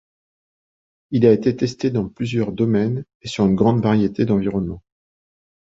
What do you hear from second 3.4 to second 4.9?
une grande variété d'environnements.